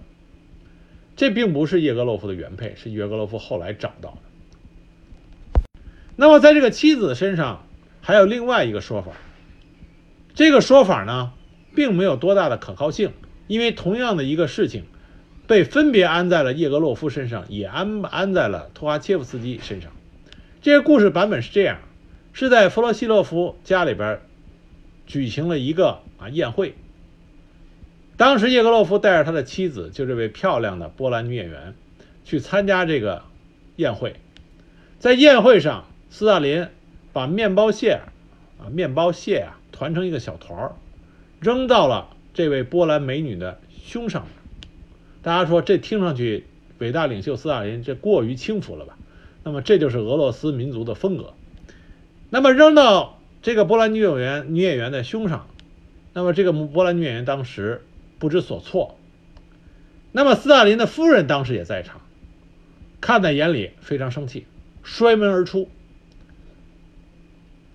[1.16, 5.72] 这并不是叶格洛夫的原配，是叶格洛夫后来找到的。
[6.16, 7.68] 那么，在这个妻子身上
[8.00, 9.12] 还有另外一个说法，
[10.34, 11.34] 这个说法呢，
[11.76, 13.12] 并没有多大的可靠性，
[13.48, 14.86] 因为同样的一个事情，
[15.46, 19.92] 被分别安在了叶格洛夫身上，也安安在了托哈切夫斯基身上。
[20.62, 21.80] 这个故事版本是这样：
[22.34, 24.22] 是在弗罗西洛夫家里边
[25.06, 26.76] 举行了一个啊宴会，
[28.18, 31.76] 当时叶格洛夫带着他的妻子，就这位漂亮的波兰女演员，
[32.24, 33.24] 去参加这个
[33.76, 34.16] 宴会，
[35.00, 35.86] 在宴会上。
[36.14, 36.68] 斯大林
[37.14, 38.02] 把面包屑
[38.60, 40.76] 啊，面包屑啊，团成一个小团儿，
[41.40, 44.28] 扔到了这位波兰美女的胸上。
[45.22, 46.44] 大家说这听上去
[46.80, 48.98] 伟大领袖斯大林这过于轻浮了吧？
[49.46, 51.34] 那么这就是俄罗斯民族的风格。
[52.34, 55.48] 那么扔到这个波兰女演员女演员的胸上，
[56.14, 57.82] 那么这个波兰女演员当时
[58.20, 58.98] 不知所措。
[60.14, 62.00] 那么斯大林的夫人当时也在场，
[63.02, 64.48] 看在眼里，非常生气，
[64.82, 65.70] 摔门而出。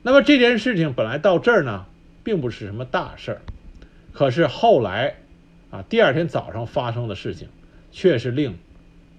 [0.03, 1.85] 那么这件事情本来到这儿呢，
[2.25, 3.42] 并不是什么大事儿，
[4.14, 5.16] 可是后来，
[5.71, 7.49] 啊，第二天早上发生的事情，
[7.92, 8.57] 却是令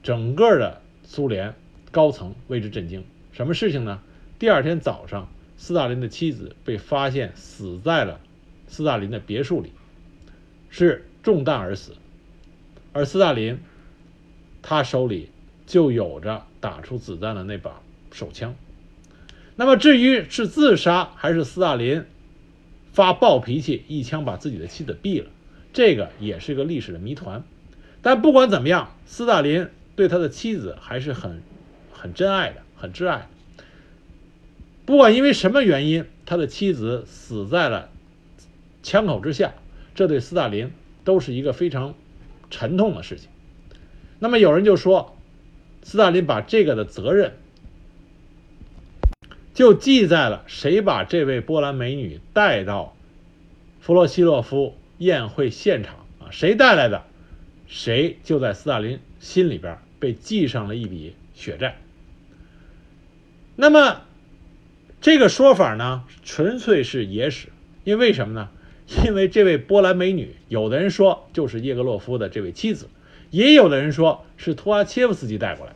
[0.01, 1.53] 整个的苏联
[1.91, 3.03] 高层为之震惊。
[3.31, 4.01] 什么事情呢？
[4.39, 8.19] 第二天早上，斯大林的妻子被发现死在了
[8.67, 9.71] 斯大林的别墅里，
[10.69, 11.93] 是中弹而死，
[12.93, 13.57] 而斯大林
[14.61, 15.31] 他手里
[15.65, 18.53] 就有着打出子弹的那把手枪。
[19.55, 22.05] 那么至于是自杀还是斯大林
[22.91, 25.31] 发暴脾气一枪把自己的妻子毙了，
[25.73, 27.43] 这个也是个历史的谜团。
[28.03, 31.41] 但不管怎么样，斯大林对他的妻子还是很
[31.91, 33.27] 很真爱的，很挚爱。
[34.87, 37.89] 不管因为什么原因，他的妻子死在了
[38.83, 39.53] 枪口之下，
[39.93, 40.71] 这对斯大林
[41.03, 41.93] 都是一个非常
[42.49, 43.27] 沉痛的事情。
[44.19, 45.17] 那么有人就说，
[45.83, 47.33] 斯大林把这个的责任。
[49.53, 52.95] 就记在了谁把这位波兰美女带到
[53.81, 56.31] 弗洛西洛夫宴会现场啊？
[56.31, 57.03] 谁带来的，
[57.67, 61.75] 谁就在斯大林心里边被记上了一笔血债。
[63.57, 64.03] 那么
[64.99, 67.49] 这个说法呢，纯粹是野史，
[67.83, 68.49] 因为什么呢？
[69.05, 72.87] 因为这位波兰美女，有的人说就是叶格洛夫的这位妻子，
[73.31, 75.73] 也有的人说是图阿切夫斯基带过来。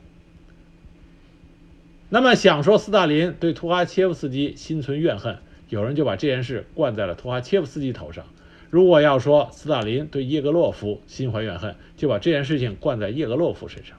[2.09, 5.37] 那么想说斯大林对图哈切夫斯基心存怨恨，
[5.69, 8.23] 有人就把这件事灌在了图哈切夫斯基头上；
[8.69, 13.97] 如果要说斯大林对叶格洛夫心怀怨恨，就把这件事情灌在叶格洛夫身上。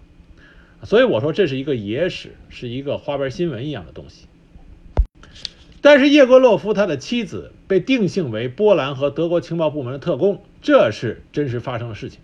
[0.85, 4.27] 所以我说这是一个野史，是一个花边新闻一样的东西。
[5.83, 12.21] 但是叶格洛夫他的妻子被定性为波兰和德国情报部门的特工，这是真实发生的事情。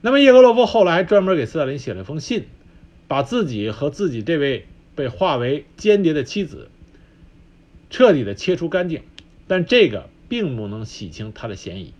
[0.00, 2.46] 那么叶格洛夫后来专门给斯大林写了一封信。
[3.06, 6.70] 把自己和自己这位被划为间谍的妻子
[7.90, 9.02] 彻底的切除干净，
[9.46, 11.92] 但这个并不能洗清他的嫌疑。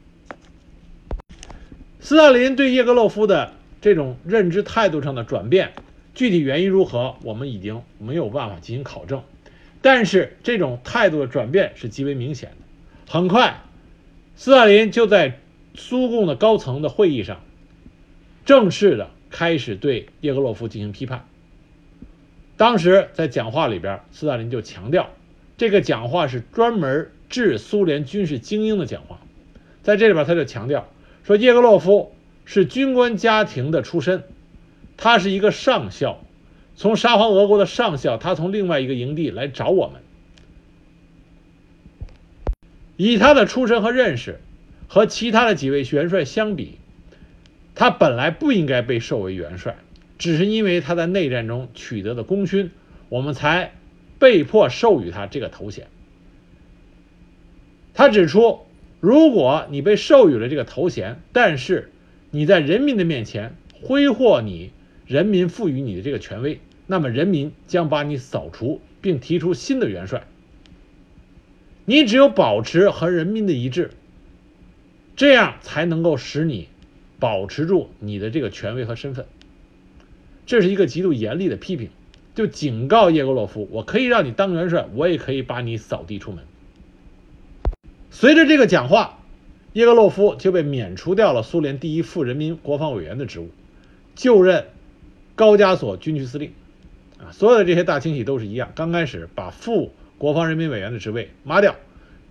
[2.01, 5.75] 斯大林对叶格洛夫的这种认知态度上的转变，
[6.15, 9.23] 具体原因如何，我们已经没有办法进行考证。
[9.85, 13.13] 但是这种态度的转变是极为明显的。
[13.13, 13.61] 很快，
[14.35, 15.39] 斯大林就在
[15.75, 17.43] 苏共的高层的会议上
[18.47, 19.11] 正式的。
[19.31, 21.27] 开始对叶格洛夫进行批判。
[22.57, 25.11] 当时在讲话里边，斯大林就强调，
[25.57, 29.19] 这个讲话是专门致苏联军事精英的讲话。
[29.83, 30.89] 在这里边，他就强调
[31.25, 32.15] 说，叶格洛夫
[32.45, 34.23] 是军官家庭的出身，
[34.97, 36.23] 他是一个上校，
[36.77, 40.01] 从沙皇俄国的上校，他从另外一个营地来找我们。
[42.97, 44.41] 以他的出身和认识，
[44.89, 46.79] 和其他的几位元帅相比。
[47.75, 49.77] 他本来不应该被授为元帅，
[50.17, 52.71] 只是因为他在内战中取得的功勋，
[53.09, 53.73] 我们才
[54.21, 55.89] 被迫授予他这个头衔。
[57.95, 58.61] 他指出，
[59.01, 61.91] 如果你被授予了这个头衔，但是
[62.31, 64.71] 你在人民的面前挥霍你
[65.05, 70.27] 人民赋予你的这个权威，那么人民将把你扫除，并提出新的元帅。
[71.87, 73.91] 你只有保持和人民的一致，
[75.17, 76.69] 这样才能够使你
[77.19, 79.27] 保持住你的这个权威和身份。
[80.47, 81.91] 这是一个极度严厉的批评，
[82.35, 86.45] 就警告叶格洛夫：我可以让你当元帅，我也可以把你扫地出门。
[88.11, 89.19] 随着这个讲话，
[89.73, 93.49] 叶格洛夫就被免除掉了苏联第一副人民国防委员的职务，
[94.15, 94.67] 就任
[95.35, 96.53] 高加索军区司令。
[97.19, 101.77] 啊，所有的这些大清洗都是一样，刚开始把副国防人民委员的职位抹掉，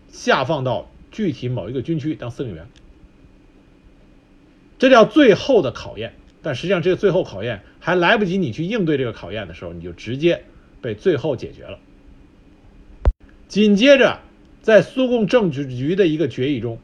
[0.09, 2.67] 下放到具体某一个军区当司令员，
[4.79, 6.13] 这叫最后的考验。
[6.41, 10.43] 但实际上，这个最后考验还来不及你去应对这个考验的时候，你就直接
[10.81, 11.79] 被最后解决了。
[13.47, 14.19] 紧接着。
[14.61, 16.79] 在苏共政治局的一个决议中，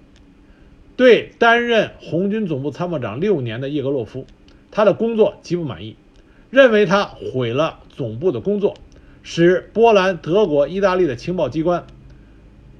[0.97, 4.27] 对担任红军总部参谋长六年的叶格洛夫，
[4.69, 5.95] 他的工作极不满意，
[6.49, 8.75] 认为他毁了总部的工作，
[9.23, 11.85] 使波兰、德国、意大利的情报机关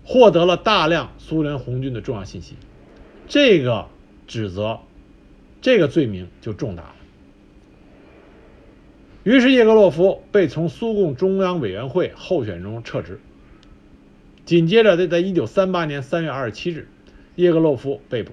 [0.05, 2.55] 获得了大量苏联红军的重要信息。
[3.27, 3.87] 这个
[4.27, 4.79] 指责，
[5.61, 6.95] 这个罪名就重大了。
[9.25, 13.19] 于是叶格洛夫被从苏共中央委员会候选中撤职。
[14.45, 16.87] 紧接着，在一九三八年三月二十七日，
[17.35, 18.31] 叶格洛夫被捕。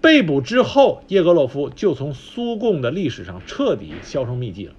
[0.00, 4.72] 被捕之后，叶格洛夫就从苏共的历史上彻底销声匿迹了。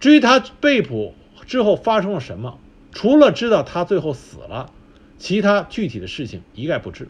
[0.00, 1.14] 至于他被捕
[1.46, 2.58] 之后发生了什么，
[2.90, 4.72] 除了知道他最后死了，
[5.18, 7.06] 其他具体的事情一概不知。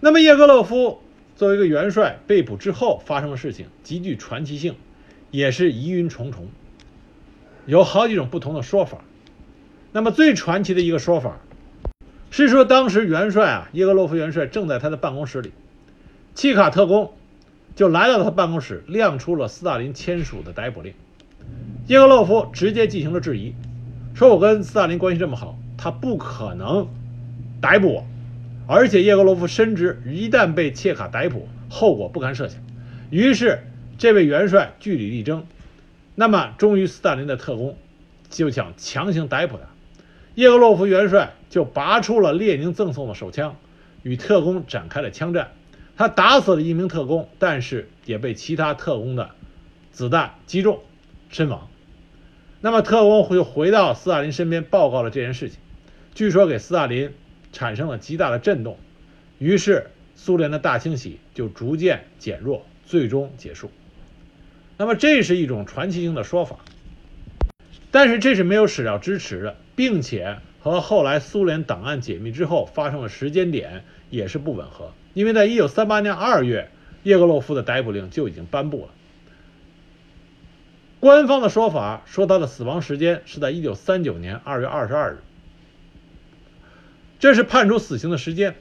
[0.00, 1.00] 那么，叶格洛夫
[1.36, 4.74] 作为一个元帅被捕之后发生的事情，极具传奇性，
[5.30, 6.48] 也是疑云重重，
[7.64, 8.98] 有好几种不同的说法。
[9.92, 11.38] 那么最传奇的一个说法，
[12.30, 15.52] 是说当时元帅啊，叶格洛夫元帅正在他的办公室里，
[16.34, 17.12] 契卡特工
[17.76, 20.92] 就来到了他办公室，亮出了斯大林签署的逮捕令。
[21.86, 23.54] 叶格洛夫直接进行了质疑，
[24.14, 26.88] 说我跟斯大林关系这么好，他不可能
[27.60, 28.06] 逮捕我，
[28.66, 32.60] 而且叶格洛夫深知一旦被切卡逮捕，后果不堪设想。
[33.10, 33.60] 于是
[33.96, 35.46] 这位元帅据理力争，
[36.14, 37.76] 那么终于斯大林的特工
[38.28, 39.62] 就想强行逮捕他。
[40.34, 43.56] 叶格洛夫元帅就拔出了列宁赠送的手枪，
[44.02, 45.52] 与特工展开了枪战。
[45.96, 49.30] 他打死了一名特工，但是也被其他特工的
[49.90, 50.78] 子弹击中，
[51.28, 51.68] 身亡。
[52.60, 55.58] 那么特工就回到斯大林身边报告了这件事情，
[56.14, 57.12] 据说给斯大林
[57.52, 58.76] 产生了极大的震动。
[59.38, 63.70] 于是苏联的大清洗就逐渐减弱，最终结束。
[64.76, 66.58] 那么这是一种传奇性的说法，
[67.90, 69.56] 但是这是没有史料支持的。
[69.78, 76.68] 并且和后来苏联档案解密之后发生的时间点也是不吻合，因为在一九三八年二月，
[77.04, 78.88] 叶格洛夫的逮捕令就已经颁布了。
[81.00, 85.18] 官方的说法说他的死亡时间是在一九三九年二月二十二日，
[87.20, 88.56] 这是判处死刑的时间。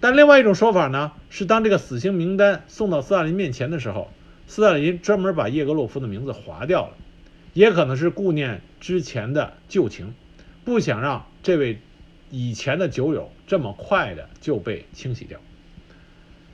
[0.00, 4.10] 但另外一种说法呢，是当这个死刑名单送到斯大林面前的时候，
[4.46, 6.94] 斯大林专门把叶格洛夫的名字划掉了，
[7.52, 10.14] 也可能是顾念之前的旧情。
[10.64, 11.78] 不想让这位
[12.30, 15.38] 以前的酒友这么快的就被清洗掉，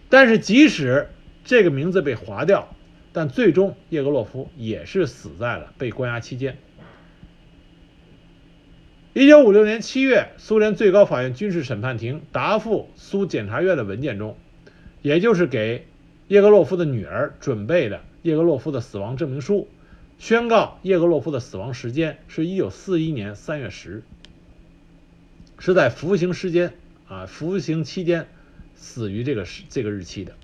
[0.09, 1.09] 但是即使
[1.45, 2.69] 这个名字被划掉，
[3.13, 6.59] 但最终叶格洛夫也是死在了被关押期间。
[9.13, 14.37] 一九五六年七月，苏联最高法院军事审判庭答复苏检察院的文件中，
[15.03, 15.87] 也就是给
[16.29, 19.69] 叶格洛夫的女儿准备的叶格洛夫的死亡证明书。
[20.21, 24.03] 宣告叶格洛夫的死亡时间是一九四一年三月十日，
[25.59, 26.75] 是在服刑时间
[27.09, 28.29] 啊，服刑期间
[28.77, 30.35] 死于这个这个日期的。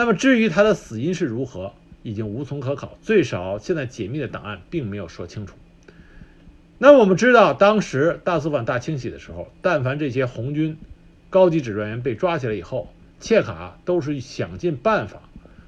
[0.00, 5.56] 那么至于他的死因是如何，已经无从可考，最少现在解密的档案并没有说清楚。
[6.78, 10.78] 那么我们知道，当时大苏反大清洗的时候，但凡这些红军
[11.28, 12.90] 高级指战员被抓起来以后，
[13.20, 15.20] 切卡都是想尽办法。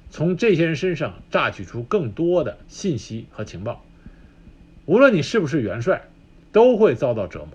[0.09, 3.85] 从这些人身上榨取出更多的信息和情报，
[4.87, 6.07] 无论你是不是元帅，
[6.51, 7.49] 都会遭到折磨。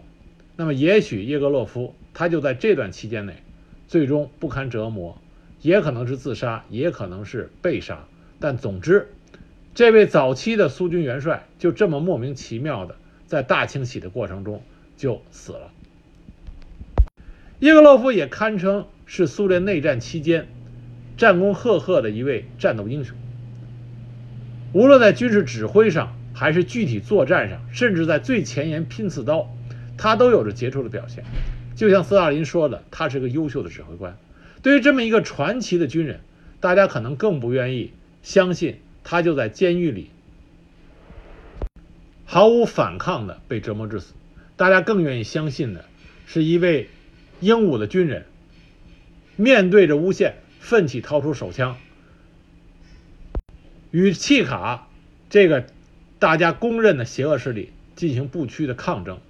[0.55, 3.43] 那么，也许叶格洛夫他就在这段期间内，
[3.89, 5.21] 最终不堪折磨，
[5.61, 8.07] 也可能是自杀，也可能是被杀。
[8.41, 9.09] 但总之，
[9.75, 12.97] 这位早期的苏军元帅就这么莫名其妙的
[13.27, 14.63] 在大清洗的过程中
[14.97, 15.71] 就死了。
[17.59, 20.49] 叶格洛夫也堪称是苏联内战期间。
[21.17, 23.17] 战功赫赫的一位战斗英雄，
[24.73, 29.53] 无论在军事指挥上，还是具体作战上，甚至在最前沿拼刺刀，
[29.97, 31.25] 他都有着杰出的表现。
[31.75, 34.17] 就像斯大林说的，他是个优秀的指挥官。
[34.63, 36.21] 对于这么一个传奇的军人，
[36.61, 37.93] 大家可能更不愿意
[38.23, 40.11] 相信他就在监狱里
[42.25, 44.15] 毫无反抗的被折磨致死。
[44.57, 45.85] 大家更愿意相信的
[46.27, 46.89] 是一位
[47.41, 48.27] 英武的军人，
[49.37, 51.79] 面对着诬陷，奋起掏出手枪，
[53.93, 54.89] 与契卡
[55.31, 55.65] 这个
[56.19, 59.21] 大家公认的邪恶势力进行不屈的抗争，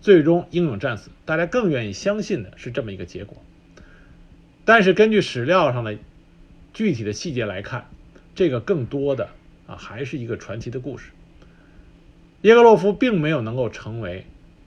[0.00, 1.10] 最终英勇战死。
[1.24, 3.40] 大家更愿意相信的是这么一个结果。
[4.64, 5.98] 但是根据史料上的
[6.72, 7.88] 具体的细节来看，
[8.34, 9.28] 这个更多的
[9.66, 11.10] 啊还是一个传奇的故事。
[12.42, 14.26] 耶格洛夫并没有能够成为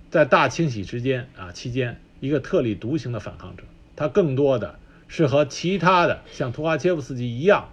[0.10, 3.64] 在大清洗之间啊期间一个特立独行的反抗者，
[3.96, 7.72] 他更多的是和其他的像图哈切夫斯基一样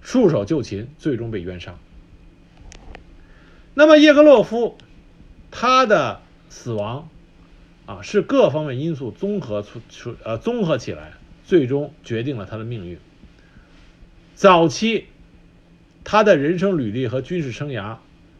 [0.00, 1.74] 束手就擒，最终被冤杀。
[3.74, 4.76] 那么叶格洛夫
[5.50, 7.08] 他的死亡
[7.88, 11.14] 啊是各方面因素综合出出呃综合起来，
[11.44, 12.98] 最终决定了他的命运。
[14.36, 15.06] 早期。
[16.04, 17.98] 他的人生履历和军事生涯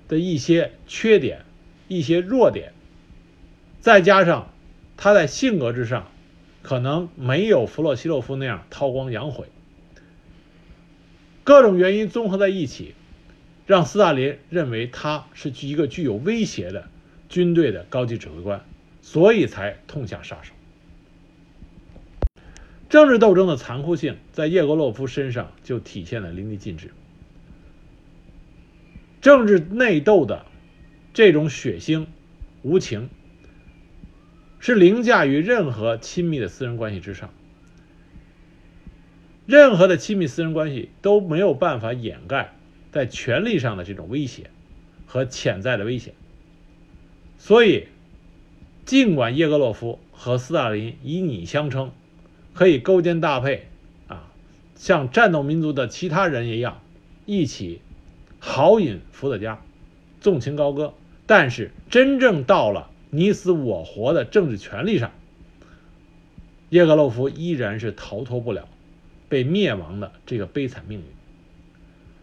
[0.09, 1.45] 的一些缺点、
[1.87, 2.73] 一些弱点，
[3.79, 4.51] 再加上
[4.97, 6.11] 他在性格之上
[6.63, 9.49] 可能没有弗洛西洛夫那样韬光养晦，
[11.45, 12.95] 各种原因综合在一起，
[13.67, 16.89] 让斯大林认为他是一个具有威胁的
[17.29, 18.65] 军队的高级指挥官，
[19.11, 20.53] 所以才痛下杀手。
[22.91, 26.91] 政治斗争的残酷性在叶格洛夫身上就体现的淋漓尽致。
[29.23, 30.45] 政治内斗的
[31.15, 32.05] 这种血腥、
[32.61, 33.09] 无情，
[34.61, 37.33] 是凌驾于任何亲密的私人关系之上。
[39.47, 42.53] 任何的亲密私人关系都没有办法掩盖
[42.93, 44.51] 在权力上的这种威胁
[45.07, 46.13] 和潜在的危险。
[47.39, 47.89] 所以，
[48.89, 51.93] 尽管叶格洛夫和斯大林以你相称，
[52.55, 53.67] 可以勾肩搭背，
[54.07, 54.33] 啊，
[54.77, 56.81] 像战斗民族的其他人一样，
[57.27, 57.83] 一起。
[58.39, 59.63] 豪饮伏特加，
[60.23, 60.95] 纵情高歌，
[61.27, 65.13] 但是真正到了你死我活的政治权利上，
[66.71, 68.67] 叶格洛夫依然是逃脱不了
[69.29, 71.05] 被灭亡的这个悲惨命运。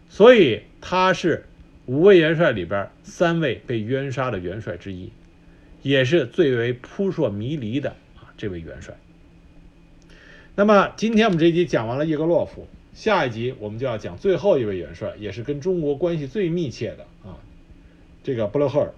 [0.08, 1.44] 所以他是
[1.84, 5.12] 五位元帅里边三位被冤杀的元帅之一，
[5.86, 8.96] 也是最为扑朔迷离的啊这位元帅。
[10.56, 12.66] 那么今天我们这一集讲完了叶格洛夫。
[12.92, 17.38] 下一集我们就要讲最后一位元帅，也是跟中国关系最密切的啊，
[18.24, 18.92] 这个布勒赫尔。